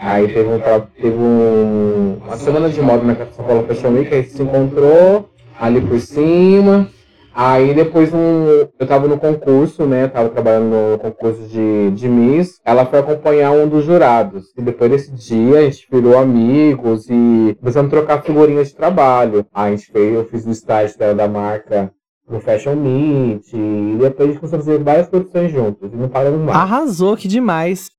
[0.00, 0.60] Aí teve, um,
[1.00, 5.28] teve um, uma semana de moda na São Paulo Fashion Week, aí se encontrou
[5.58, 6.88] ali por cima.
[7.34, 10.08] Aí depois um, eu tava no concurso, né?
[10.08, 12.60] Tava trabalhando no concurso de, de Miss.
[12.64, 14.52] Ela foi acompanhar um dos jurados.
[14.56, 19.46] E depois desse dia a gente virou amigos e começamos a trocar figurinhas de trabalho.
[19.54, 21.92] Aí a gente fez, eu fiz o estágio dela da marca
[22.28, 23.52] no Fashion Meet.
[23.52, 25.92] E depois a gente começou a fazer várias produções juntos.
[25.92, 26.58] E não paramos mais.
[26.58, 27.90] Arrasou, que demais.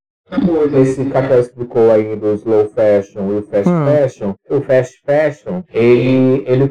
[0.82, 3.86] Esse Cacau explicou aí do slow fashion e o fast hum.
[3.86, 4.34] fashion.
[4.50, 6.70] O fast fashion, ele, ele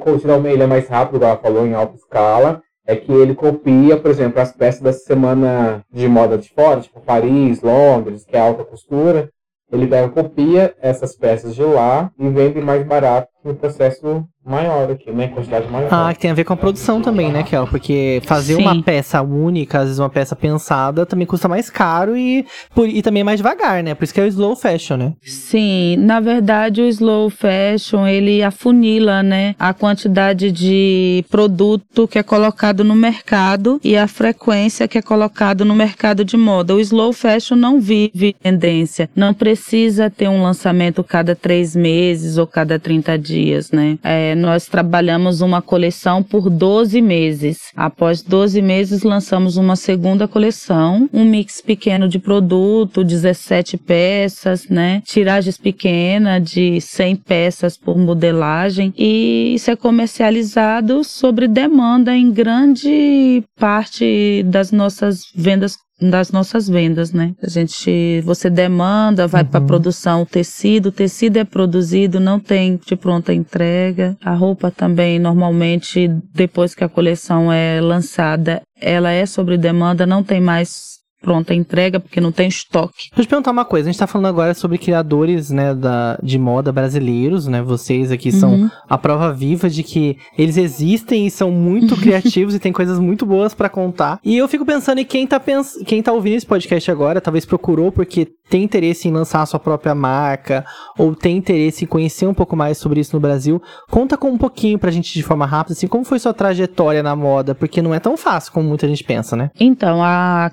[0.49, 2.63] ele é mais rápido, igual ela falou, em alta escala.
[2.87, 7.01] É que ele copia, por exemplo, as peças da semana de moda de fora, tipo
[7.01, 9.29] Paris, Londres, que é alta costura.
[9.71, 15.11] Ele pega, copia essas peças de lá e vende mais barato no processo maior aqui,
[15.13, 15.29] né?
[15.29, 15.89] Quantidade maior.
[15.93, 17.67] Ah, que tem a ver com a produção também, né, Kel?
[17.67, 18.63] Porque fazer Sim.
[18.63, 23.03] uma peça única, às vezes uma peça pensada, também custa mais caro e, por, e
[23.03, 23.95] também é mais devagar, né?
[23.95, 25.13] Por isso que é o slow fashion, né?
[25.23, 29.55] Sim, na verdade o slow fashion, ele afunila, né?
[29.59, 35.65] A quantidade de produto que é colocado no mercado e a frequência que é colocado
[35.65, 36.75] no mercado de moda.
[36.75, 42.47] O slow fashion não vive tendência, não precisa ter um lançamento cada três meses ou
[42.47, 43.28] cada 30 dias,
[43.73, 43.99] né?
[44.03, 47.59] É, nós trabalhamos uma coleção por 12 meses.
[47.77, 55.03] Após 12 meses, lançamos uma segunda coleção, um mix pequeno de produto, 17 peças, né?
[55.05, 63.43] Tiragens pequenas de 100 peças por modelagem e isso é comercializado sobre demanda em grande
[63.59, 67.35] parte das nossas vendas das nossas vendas, né?
[67.43, 69.49] A gente, você demanda, vai uhum.
[69.49, 74.17] para produção o tecido, o tecido é produzido, não tem de pronta entrega.
[74.25, 80.23] A roupa também, normalmente, depois que a coleção é lançada, ela é sobre demanda, não
[80.23, 83.09] tem mais pronta entrega, porque não tem estoque.
[83.11, 86.19] Deixa eu te perguntar uma coisa, a gente tá falando agora sobre criadores, né, da,
[86.23, 88.71] de moda brasileiros, né, vocês aqui são uhum.
[88.89, 93.27] a prova viva de que eles existem e são muito criativos e tem coisas muito
[93.27, 94.21] boas para contar.
[94.25, 97.45] E eu fico pensando em quem tá, pens quem tá ouvindo esse podcast agora, talvez
[97.45, 100.65] procurou, porque tem interesse em lançar a sua própria marca
[100.97, 104.39] ou tem interesse em conhecer um pouco mais sobre isso no Brasil, conta com um
[104.39, 107.95] pouquinho pra gente de forma rápida, assim, como foi sua trajetória na moda, porque não
[107.95, 109.51] é tão fácil como muita gente pensa, né?
[109.59, 110.51] Então, a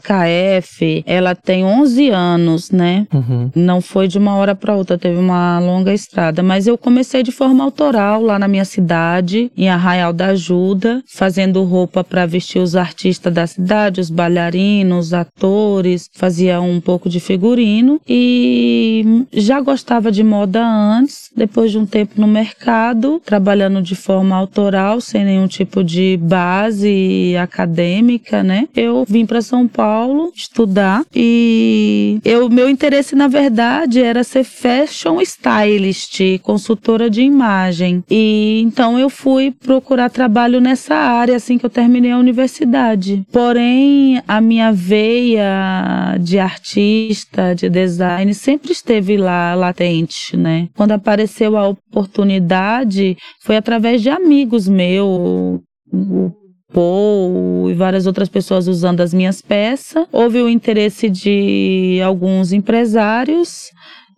[1.05, 3.07] Ela tem 11 anos, né?
[3.13, 3.51] Uhum.
[3.55, 7.31] Não foi de uma hora para outra, teve uma longa estrada, mas eu comecei de
[7.31, 12.75] forma autoral lá na minha cidade, em Arraial da Ajuda, fazendo roupa para vestir os
[12.75, 20.23] artistas da cidade, os bailarinos, atores, fazia um pouco de figurino e já gostava de
[20.23, 25.83] moda antes, depois de um tempo no mercado, trabalhando de forma autoral, sem nenhum tipo
[25.83, 28.67] de base acadêmica, né?
[28.75, 35.19] Eu vim para São Paulo estudar e eu meu interesse na verdade era ser fashion
[35.21, 38.03] stylist, consultora de imagem.
[38.09, 43.25] E então eu fui procurar trabalho nessa área assim que eu terminei a universidade.
[43.31, 50.69] Porém, a minha veia de artista, de design sempre esteve lá latente, né?
[50.75, 56.31] Quando apareceu a oportunidade, foi através de amigos meus, o
[56.75, 60.05] Paul e várias outras pessoas usando as minhas peças.
[60.11, 63.71] Houve o interesse de alguns empresários,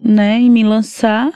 [0.04, 1.32] né, em me lançar.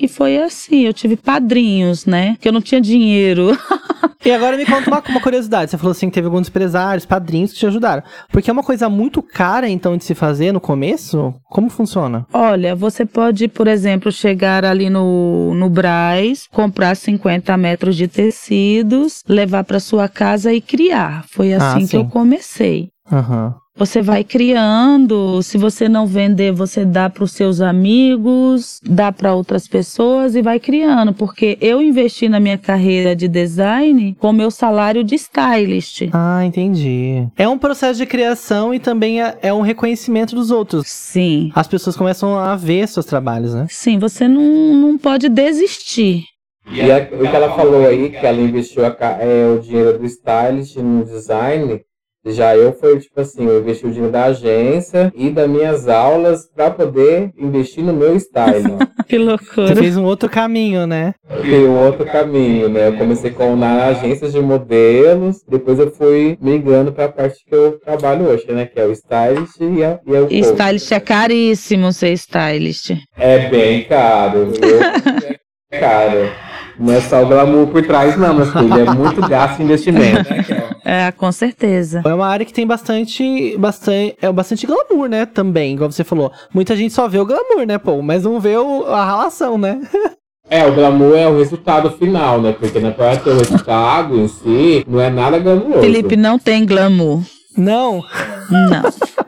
[0.00, 2.36] E foi assim, eu tive padrinhos, né?
[2.40, 3.50] Que eu não tinha dinheiro.
[4.24, 5.70] E agora me conta uma, uma, curiosidade.
[5.70, 8.02] Você falou assim que teve alguns empresários, padrinhos que te ajudaram.
[8.30, 11.34] Porque é uma coisa muito cara, então, de se fazer no começo?
[11.44, 12.26] Como funciona?
[12.32, 19.22] Olha, você pode, por exemplo, chegar ali no, no Braz, comprar 50 metros de tecidos,
[19.26, 21.24] levar para sua casa e criar.
[21.28, 22.90] Foi assim ah, que eu comecei.
[23.10, 23.54] Uhum.
[23.76, 29.34] Você vai criando, se você não vender, você dá para os seus amigos, dá para
[29.34, 34.50] outras pessoas e vai criando, porque eu investi na minha carreira de design com meu
[34.50, 36.08] salário de stylist.
[36.12, 37.26] Ah, entendi.
[37.36, 40.86] É um processo de criação e também é, é um reconhecimento dos outros.
[40.88, 41.50] Sim.
[41.54, 43.66] As pessoas começam a ver seus trabalhos, né?
[43.70, 46.24] Sim, você não, não pode desistir.
[46.70, 50.06] E a, o que ela falou aí, que ela investiu a, é, o dinheiro do
[50.06, 51.80] stylist no design,
[52.24, 56.48] já eu foi tipo assim, eu investi o dinheiro da agência e das minhas aulas
[56.54, 58.76] para poder investir no meu style.
[59.08, 59.68] que loucura.
[59.68, 61.14] Você fez um outro caminho, né?
[61.40, 62.88] Fiz um outro caminho, né?
[62.88, 67.54] Eu comecei com na agências de modelos, depois eu fui migrando para a parte que
[67.54, 68.66] eu trabalho hoje, né?
[68.66, 72.90] Que é o stylist e, a, e é o Stylist é caríssimo ser stylist.
[73.16, 74.80] É bem caro, viu?
[75.70, 76.49] é caro.
[76.80, 78.74] Não é só o glamour por trás, não, meu filho.
[78.74, 80.30] É muito gasto e investimento.
[80.82, 82.02] É, com certeza.
[82.04, 85.24] É uma área que tem bastante, bastante, é bastante glamour, né?
[85.24, 86.32] Também, igual você falou.
[86.52, 88.02] Muita gente só vê o glamour, né, pô?
[88.02, 89.80] Mas não vê o, a relação, né?
[90.52, 92.52] É, o glamour é o resultado final, né?
[92.58, 95.80] Porque na parte do resultado em si, não é nada glamuroso.
[95.80, 97.22] Felipe, não tem glamour.
[97.56, 98.04] Não.
[98.50, 98.82] Não.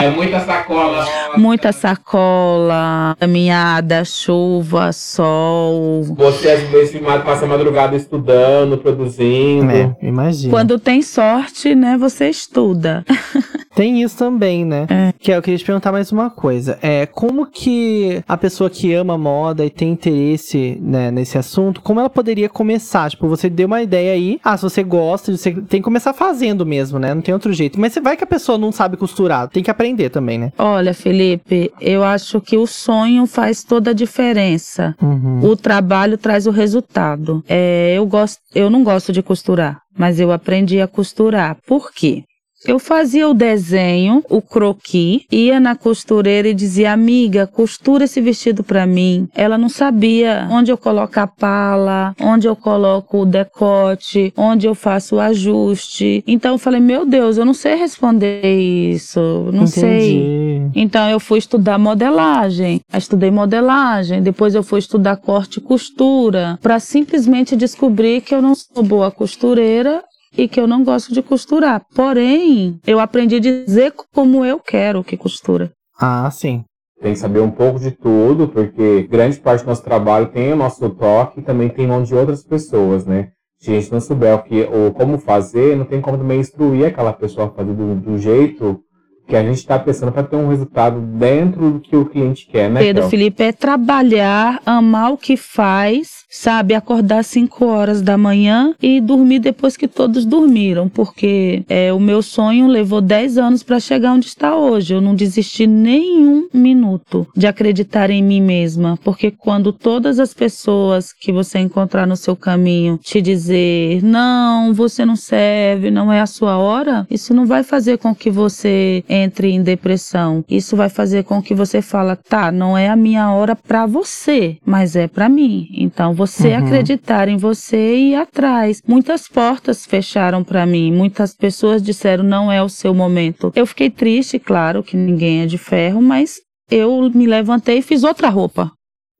[0.00, 1.06] É muita sacola.
[1.36, 6.04] Muita sacola, caminhada, chuva, sol.
[6.16, 9.72] Você às vezes passa a madrugada estudando, produzindo.
[9.72, 10.52] É, imagina.
[10.52, 13.04] Quando tem sorte, né, você estuda.
[13.78, 14.88] Tem isso também, né?
[14.90, 15.14] É.
[15.16, 16.76] Que é, eu queria te perguntar mais uma coisa.
[16.82, 22.00] É, como que a pessoa que ama moda e tem interesse né, nesse assunto, como
[22.00, 23.08] ela poderia começar?
[23.08, 26.66] Tipo, você deu uma ideia aí, ah, se você gosta, você tem que começar fazendo
[26.66, 27.14] mesmo, né?
[27.14, 27.78] Não tem outro jeito.
[27.78, 30.52] Mas você vai que a pessoa não sabe costurar, tem que aprender também, né?
[30.58, 34.92] Olha, Felipe, eu acho que o sonho faz toda a diferença.
[35.00, 35.38] Uhum.
[35.44, 37.44] O trabalho traz o resultado.
[37.48, 41.56] É, eu gosto, eu não gosto de costurar, mas eu aprendi a costurar.
[41.64, 42.24] Por quê?
[42.66, 48.64] Eu fazia o desenho, o croqui, ia na costureira e dizia: "Amiga, costura esse vestido
[48.64, 49.28] para mim".
[49.34, 54.74] Ela não sabia onde eu coloco a pala, onde eu coloco o decote, onde eu
[54.74, 56.24] faço o ajuste.
[56.26, 59.20] Então eu falei: "Meu Deus, eu não sei responder isso,
[59.52, 59.70] não Entendi.
[59.70, 60.62] sei".
[60.74, 62.80] Então eu fui estudar modelagem.
[62.92, 68.42] Eu estudei modelagem, depois eu fui estudar corte e costura, para simplesmente descobrir que eu
[68.42, 70.02] não sou boa costureira
[70.36, 71.82] e que eu não gosto de costurar.
[71.94, 75.70] Porém, eu aprendi a dizer como eu quero que costura.
[75.98, 76.64] Ah, sim.
[77.00, 80.56] Tem que saber um pouco de tudo, porque grande parte do nosso trabalho tem o
[80.56, 83.30] nosso toque e também tem mão de outras pessoas, né?
[83.60, 86.86] Se a gente não souber o que, ou como fazer, não tem como também instruir
[86.86, 88.80] aquela pessoa a fazer do, do jeito
[89.28, 92.70] que a gente está pensando para ter um resultado dentro do que o cliente quer,
[92.70, 92.80] né?
[92.80, 93.10] Pedro Kel?
[93.10, 99.40] Felipe é trabalhar, amar o que faz, sabe, acordar 5 horas da manhã e dormir
[99.40, 104.26] depois que todos dormiram, porque é, o meu sonho levou 10 anos para chegar onde
[104.26, 104.94] está hoje.
[104.94, 111.12] Eu não desisti nenhum minuto de acreditar em mim mesma, porque quando todas as pessoas
[111.12, 116.26] que você encontrar no seu caminho te dizer não, você não serve, não é a
[116.26, 120.44] sua hora, isso não vai fazer com que você entre em depressão.
[120.48, 124.56] Isso vai fazer com que você fala, tá, não é a minha hora para você,
[124.64, 125.68] mas é para mim.
[125.74, 126.64] Então você uhum.
[126.64, 128.82] acreditar em você e ir atrás.
[128.86, 133.52] Muitas portas fecharam para mim, muitas pessoas disseram não é o seu momento.
[133.54, 138.04] Eu fiquei triste, claro que ninguém é de ferro, mas eu me levantei e fiz
[138.04, 138.72] outra roupa.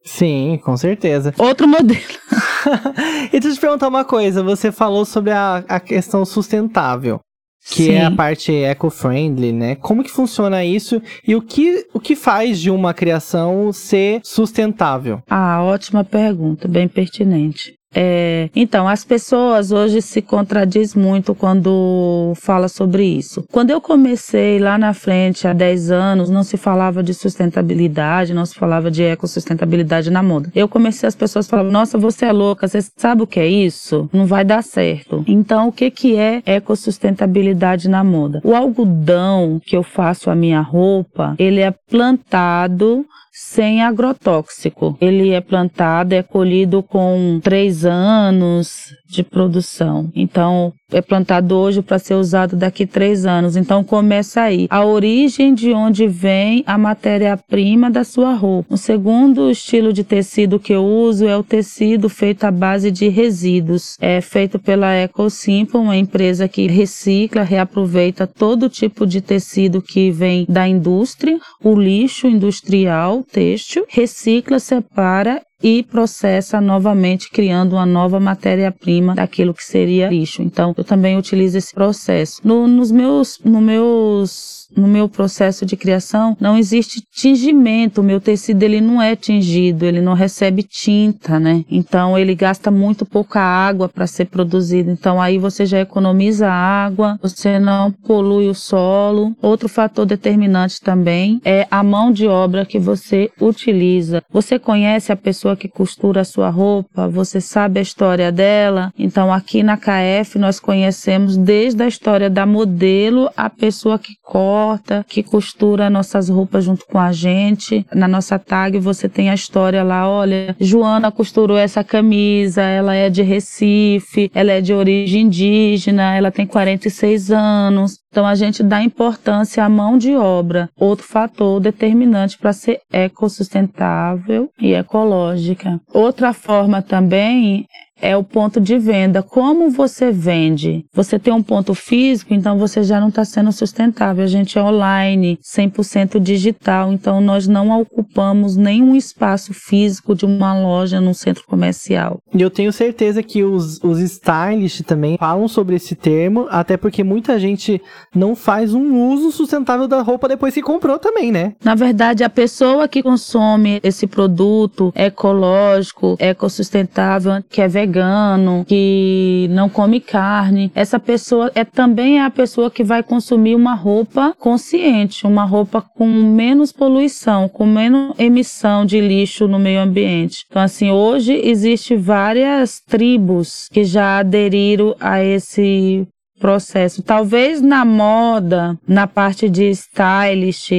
[0.04, 1.34] Sim, com certeza.
[1.36, 2.00] Outro modelo.
[3.32, 4.42] e deixa eu te perguntar uma coisa.
[4.42, 7.20] Você falou sobre a, a questão sustentável.
[7.70, 7.92] Que Sim.
[7.92, 9.74] é a parte eco-friendly, né?
[9.74, 15.22] Como que funciona isso e o que, o que faz de uma criação ser sustentável?
[15.28, 17.77] Ah, ótima pergunta, bem pertinente.
[17.94, 23.44] É, então, as pessoas hoje se contradiz muito quando fala sobre isso.
[23.50, 28.44] Quando eu comecei lá na frente, há 10 anos, não se falava de sustentabilidade, não
[28.44, 30.50] se falava de ecossustentabilidade na moda.
[30.54, 34.08] Eu comecei, as pessoas falavam, nossa, você é louca, você sabe o que é isso?
[34.12, 35.24] Não vai dar certo.
[35.26, 38.40] Então, o que, que é ecossustentabilidade na moda?
[38.44, 43.04] O algodão que eu faço a minha roupa, ele é plantado
[43.38, 44.98] sem agrotóxico.
[45.00, 50.10] Ele é plantado, é colhido com três anos de produção.
[50.14, 53.56] Então, é plantado hoje para ser usado daqui três anos.
[53.56, 54.66] Então, começa aí.
[54.68, 58.74] A origem de onde vem a matéria-prima da sua roupa.
[58.74, 63.08] O segundo estilo de tecido que eu uso é o tecido feito à base de
[63.08, 63.96] resíduos.
[64.00, 70.44] É feito pela EcoSimple, uma empresa que recicla, reaproveita todo tipo de tecido que vem
[70.48, 79.14] da indústria, o lixo industrial, têxtil, recicla, separa e processa novamente, criando uma nova matéria-prima
[79.14, 80.42] daquilo que seria lixo.
[80.42, 82.40] Então, eu também utilizo esse processo.
[82.44, 88.20] No, nos meus, no meus no meu processo de criação não existe tingimento, o meu
[88.20, 91.64] tecido ele não é tingido, ele não recebe tinta, né?
[91.70, 94.90] Então ele gasta muito pouca água para ser produzido.
[94.90, 99.34] Então aí você já economiza água, você não polui o solo.
[99.40, 104.22] Outro fator determinante também é a mão de obra que você utiliza.
[104.30, 108.92] Você conhece a pessoa que costura a sua roupa, você sabe a história dela.
[108.98, 114.57] Então aqui na KF nós conhecemos desde a história da modelo a pessoa que corta
[114.58, 117.86] porta, que costura nossas roupas junto com a gente.
[117.94, 123.08] Na nossa tag você tem a história lá, olha, Joana costurou essa camisa, ela é
[123.08, 127.98] de Recife, ela é de origem indígena, ela tem 46 anos.
[128.10, 134.50] Então a gente dá importância à mão de obra, outro fator determinante para ser ecossustentável
[134.60, 135.80] e ecológica.
[135.92, 137.66] Outra forma também
[138.00, 139.22] é o ponto de venda.
[139.22, 140.84] Como você vende?
[140.92, 144.24] Você tem um ponto físico, então você já não está sendo sustentável.
[144.24, 150.58] A gente é online, 100% digital, então nós não ocupamos nenhum espaço físico de uma
[150.58, 152.18] loja num centro comercial.
[152.34, 157.02] E eu tenho certeza que os, os stylists também falam sobre esse termo, até porque
[157.02, 157.80] muita gente
[158.14, 161.54] não faz um uso sustentável da roupa depois que comprou também, né?
[161.64, 169.68] Na verdade, a pessoa que consome esse produto ecológico, ecossustentável, que é vegano, que não
[169.68, 175.26] come carne, essa pessoa é também é a pessoa que vai consumir uma roupa consciente,
[175.26, 180.44] uma roupa com menos poluição, com menos emissão de lixo no meio ambiente.
[180.48, 186.06] Então assim, hoje existe várias tribos que já aderiram a esse
[186.38, 187.02] processo.
[187.02, 190.70] Talvez na moda, na parte de stylist,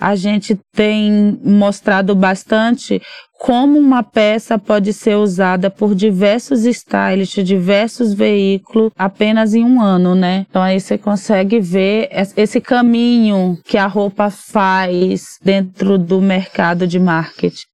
[0.00, 3.00] a gente tem mostrado bastante
[3.38, 10.14] como uma peça pode ser usada por diversos stylists, diversos veículos, apenas em um ano,
[10.14, 10.46] né?
[10.48, 16.98] Então aí você consegue ver esse caminho que a roupa faz dentro do mercado de
[16.98, 17.66] marketing.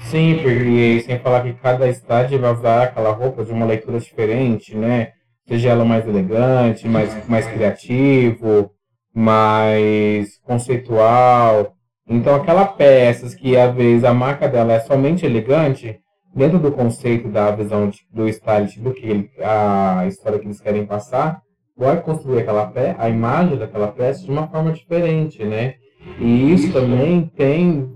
[0.00, 4.76] Sim, porque sem falar que cada estágio vai usar aquela roupa de uma leitura diferente,
[4.76, 5.12] né?
[5.52, 8.70] Seja ela mais elegante, mais, mais criativo,
[9.14, 11.74] mais conceitual.
[12.08, 16.00] Então, aquela peças que às vezes a marca dela é somente elegante,
[16.34, 20.58] dentro do conceito da visão de, do stylist, do que ele, a história que eles
[20.58, 21.42] querem passar,
[21.76, 25.74] vai construir aquela peça, a imagem daquela peça de uma forma diferente, né?
[26.18, 27.92] E isso também tem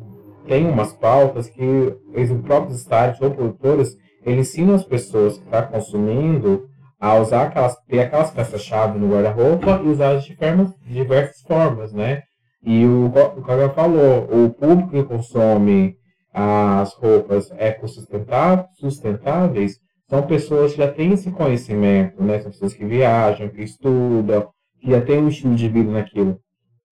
[0.46, 1.64] tem umas pautas que
[2.14, 7.44] os próprios stylists ou produtores eles ensinam as pessoas que estão tá consumindo a usar
[7.44, 10.34] aquelas ter aquelas peças-chave no guarda-roupa e usar de
[10.86, 12.22] diversas formas, né?
[12.62, 15.96] E o, o Caga falou, o público que consome
[16.32, 19.78] as roupas ecossustentáveis
[20.08, 22.40] são pessoas que já têm esse conhecimento, né?
[22.40, 24.48] São pessoas que viajam, que estudam,
[24.80, 26.38] que já têm um estilo de vida naquilo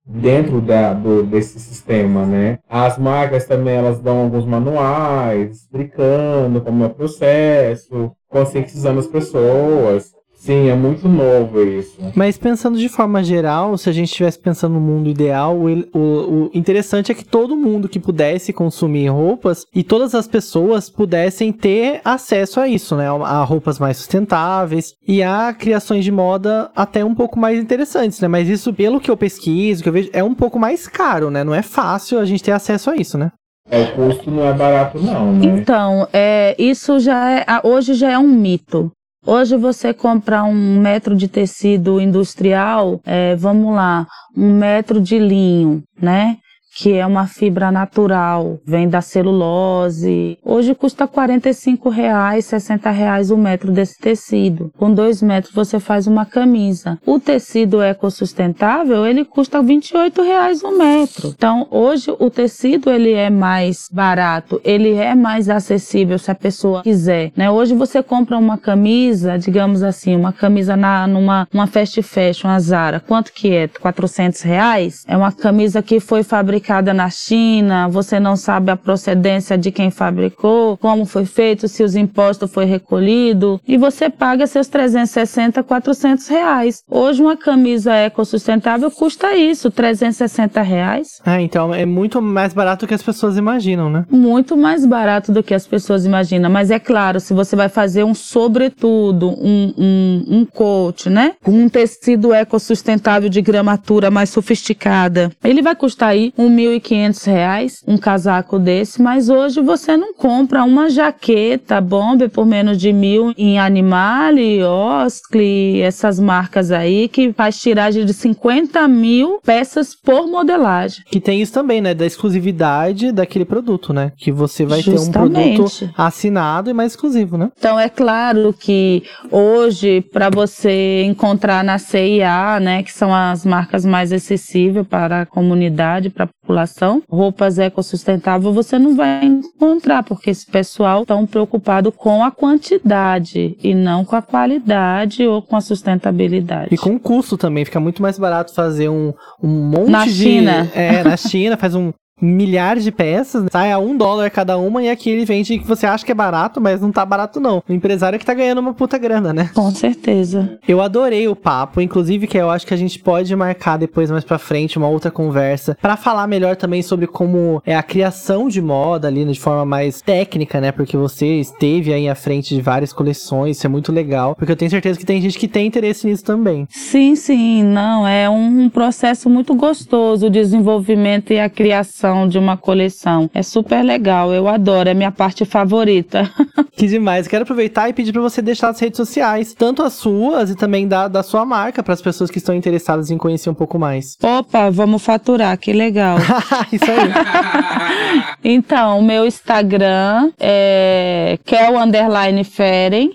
[0.06, 2.58] dentro da, do, desse sistema, né?
[2.68, 10.12] As marcas também elas dão alguns manuais explicando como é o processo, conscientizando as pessoas.
[10.44, 11.96] Sim, é muito novo isso.
[12.14, 15.98] Mas pensando de forma geral, se a gente estivesse pensando no mundo ideal, o, o,
[15.98, 21.50] o, interessante é que todo mundo que pudesse consumir roupas e todas as pessoas pudessem
[21.50, 23.08] ter acesso a isso, né?
[23.08, 28.28] A roupas mais sustentáveis e a criações de moda até um pouco mais interessantes, né?
[28.28, 31.42] Mas isso, pelo que eu pesquiso, que eu vejo, é um pouco mais caro, né?
[31.42, 33.32] Não é fácil a gente ter acesso a isso, né?
[33.70, 35.46] É, o custo não é barato, não, né?
[35.46, 37.46] Então, é, isso já é.
[37.64, 38.92] Hoje já é um mito.
[39.26, 44.06] Hoje você comprar um metro de tecido industrial, é, vamos lá,
[44.36, 46.36] um metro de linho, né?
[46.74, 50.36] Que é uma fibra natural, vem da celulose.
[50.44, 54.72] Hoje custa 45 reais, 60 reais o metro desse tecido.
[54.76, 56.98] Com dois metros você faz uma camisa.
[57.06, 61.32] O tecido ecossustentável ele custa 28 reais o metro.
[61.36, 66.82] Então hoje o tecido ele é mais barato, ele é mais acessível se a pessoa
[66.82, 67.30] quiser.
[67.36, 67.50] Né?
[67.50, 72.58] Hoje você compra uma camisa, digamos assim, uma camisa na numa uma fast fashion, uma
[72.58, 73.68] Zara, quanto que é?
[73.68, 75.04] 400 reais?
[75.06, 79.70] É uma camisa que foi fabricada fabricada na China, você não sabe a procedência de
[79.70, 85.62] quem fabricou, como foi feito, se os impostos foi recolhido, e você paga seus 360,
[85.62, 86.82] 400 reais.
[86.90, 91.20] Hoje uma camisa ecossustentável custa isso, 360 reais.
[91.24, 94.06] Ah, então é muito mais barato do que as pessoas imaginam, né?
[94.08, 98.04] Muito mais barato do que as pessoas imaginam, mas é claro, se você vai fazer
[98.04, 101.34] um sobretudo, um, um, um coat, né?
[101.42, 107.82] Com um tecido ecossustentável de gramatura mais sofisticada, ele vai custar aí um 1.500 reais
[107.86, 113.32] um casaco desse, mas hoje você não compra uma jaqueta bomber por menos de mil
[113.36, 121.04] em Animale, Oscli, essas marcas aí que faz tiragem de 50 mil peças por modelagem.
[121.10, 121.94] Que tem isso também, né?
[121.94, 124.12] Da exclusividade daquele produto, né?
[124.16, 125.34] Que você vai Justamente.
[125.34, 127.50] ter um produto assinado e mais exclusivo, né?
[127.58, 133.84] Então é claro que hoje, para você encontrar na CIA, né, que são as marcas
[133.84, 140.46] mais acessíveis para a comunidade, para população, roupas ecossustentáveis você não vai encontrar, porque esse
[140.46, 146.68] pessoal está preocupado com a quantidade e não com a qualidade ou com a sustentabilidade.
[146.70, 150.12] E com o custo também, fica muito mais barato fazer um, um monte na de...
[150.12, 150.70] China.
[150.74, 151.92] É, na China, faz um,
[152.24, 155.86] milhares de peças, sai a um dólar cada uma e aqui ele vende que você
[155.86, 157.62] acha que é barato, mas não tá barato não.
[157.68, 159.50] O empresário é que tá ganhando uma puta grana, né?
[159.54, 160.58] Com certeza.
[160.66, 164.24] Eu adorei o papo, inclusive que eu acho que a gente pode marcar depois mais
[164.24, 168.62] para frente uma outra conversa para falar melhor também sobre como é a criação de
[168.62, 170.72] moda ali de forma mais técnica, né?
[170.72, 174.56] Porque você esteve aí à frente de várias coleções, isso é muito legal, porque eu
[174.56, 176.66] tenho certeza que tem gente que tem interesse nisso também.
[176.70, 182.56] Sim, sim, não, é um processo muito gostoso o desenvolvimento e a criação de uma
[182.56, 183.28] coleção.
[183.34, 186.30] É super legal, eu adoro, é minha parte favorita.
[186.72, 187.26] que demais.
[187.26, 190.86] Quero aproveitar e pedir para você deixar as redes sociais, tanto as suas e também
[190.86, 194.16] da, da sua marca, para as pessoas que estão interessadas em conhecer um pouco mais.
[194.22, 196.18] Opa, vamos faturar, que legal.
[196.72, 198.24] Isso aí.
[198.44, 203.10] então, o meu Instagram é Kel Underline Feren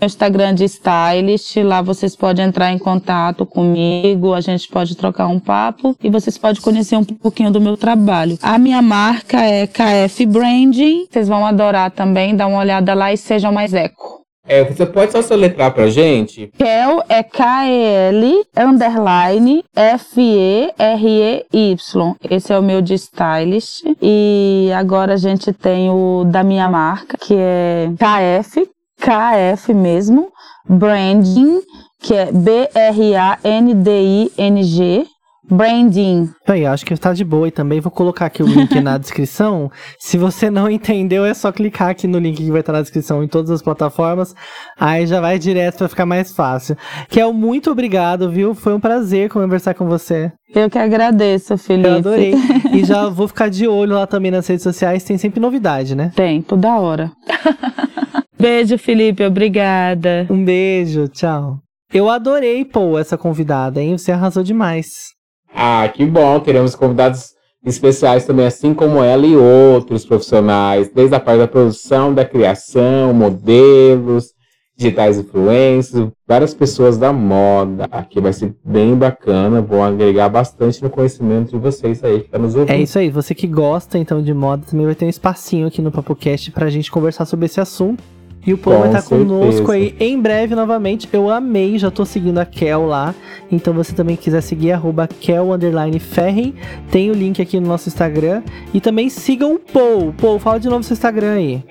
[0.00, 5.26] meu Instagram de stylist, lá vocês podem entrar em contato comigo, a gente pode trocar
[5.26, 8.38] um papo e vocês podem conhecer um pouquinho do meu trabalho.
[8.40, 13.16] A minha marca é KF Branding, vocês vão adorar também, dá uma olhada lá e
[13.16, 14.18] sejam mais eco.
[14.48, 16.50] É, você pode só soletrar pra gente?
[16.56, 20.74] Kel é K-E-L underline F-E-R-E-Y.
[22.30, 23.84] Esse é o meu de stylist.
[24.00, 28.66] E agora a gente tem o da minha marca, que é KF,
[29.00, 30.28] KF mesmo,
[30.68, 31.60] branding,
[32.00, 33.18] que é B-R-A-N-D-I-N-G,
[35.50, 36.28] branding.
[36.46, 39.70] Aí, acho que está de boa e também vou colocar aqui o link na descrição.
[39.98, 43.24] Se você não entendeu, é só clicar aqui no link que vai estar na descrição
[43.24, 44.34] em todas as plataformas.
[44.78, 46.76] Aí já vai direto para ficar mais fácil.
[47.08, 48.54] Kel, muito obrigado, viu?
[48.54, 50.30] Foi um prazer conversar com você.
[50.54, 51.88] Eu que agradeço, Felipe.
[51.88, 52.34] Eu adorei.
[52.72, 56.12] E já vou ficar de olho lá também nas redes sociais, tem sempre novidade, né?
[56.14, 57.10] Tem, toda hora.
[58.38, 60.26] Beijo, Felipe, obrigada.
[60.30, 61.58] Um beijo, tchau.
[61.92, 63.96] Eu adorei, pô, essa convidada, hein?
[63.96, 65.14] Você arrasou demais.
[65.54, 66.38] Ah, que bom.
[66.38, 67.30] Teremos convidados
[67.64, 73.12] especiais também, assim como ela e outros profissionais, desde a parte da produção, da criação,
[73.12, 74.32] modelos,
[74.76, 77.88] digitais influencers, várias pessoas da moda.
[77.90, 82.38] Aqui vai ser bem bacana, vão agregar bastante no conhecimento de vocês aí que tá
[82.38, 82.72] nos ouvindo.
[82.72, 85.82] É isso aí, você que gosta então de moda também vai ter um espacinho aqui
[85.82, 88.04] no PapoCast pra gente conversar sobre esse assunto.
[88.48, 91.06] E o Paul vai estar tá conosco aí em breve novamente.
[91.12, 93.14] Eu amei, já tô seguindo a Kel lá.
[93.52, 95.48] Então você também quiser seguir, arroba Kel
[96.00, 96.54] Ferren.
[96.90, 98.42] Tem o link aqui no nosso Instagram.
[98.72, 100.14] E também sigam o Paul.
[100.18, 101.62] Paul, fala de novo seu Instagram aí.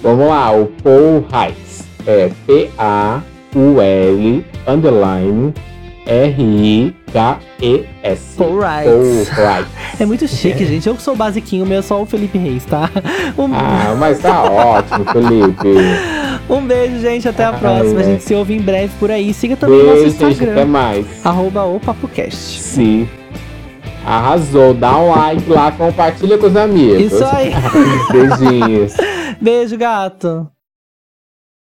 [0.00, 1.82] Vamos lá, o Paul Heights.
[2.06, 3.20] É P-A
[3.52, 5.52] P-O-U-L underline
[7.14, 8.34] R-I-K-E-S.
[8.36, 9.28] Paul Rights.
[9.30, 10.00] Paul Rights.
[10.00, 10.88] É muito chique, gente.
[10.88, 12.90] Eu que sou basiquinho, meu é só o Felipe Reis, tá?
[13.38, 15.68] Um, Ah, mas tá ótimo, Felipe.
[16.50, 17.28] um beijo, gente.
[17.28, 18.00] Até a Ai, próxima.
[18.00, 19.32] A gente se ouve em breve por aí.
[19.32, 20.64] Siga também o nosso gente, até Instagram.
[20.66, 21.06] mais.
[21.24, 22.60] Arroba o PapoCast.
[22.60, 23.08] Sim.
[24.04, 27.12] Arrasou, dá um like lá, compartilha com os amigos.
[27.12, 27.52] Isso aí.
[28.10, 28.94] Beijinhos.
[29.40, 30.48] Beijo, gato.